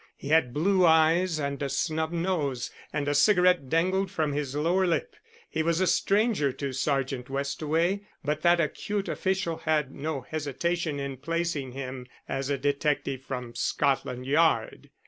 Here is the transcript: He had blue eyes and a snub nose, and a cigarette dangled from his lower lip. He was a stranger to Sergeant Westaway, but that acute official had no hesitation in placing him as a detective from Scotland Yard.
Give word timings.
He 0.17 0.29
had 0.29 0.51
blue 0.51 0.83
eyes 0.83 1.37
and 1.37 1.61
a 1.61 1.69
snub 1.69 2.11
nose, 2.11 2.71
and 2.91 3.07
a 3.07 3.13
cigarette 3.13 3.69
dangled 3.69 4.09
from 4.09 4.33
his 4.33 4.55
lower 4.55 4.87
lip. 4.87 5.15
He 5.47 5.61
was 5.61 5.79
a 5.79 5.85
stranger 5.85 6.51
to 6.53 6.73
Sergeant 6.73 7.29
Westaway, 7.29 7.99
but 8.25 8.41
that 8.41 8.59
acute 8.59 9.07
official 9.07 9.57
had 9.57 9.91
no 9.91 10.21
hesitation 10.21 10.99
in 10.99 11.17
placing 11.17 11.73
him 11.73 12.07
as 12.27 12.49
a 12.49 12.57
detective 12.57 13.21
from 13.21 13.53
Scotland 13.53 14.25
Yard. 14.25 14.89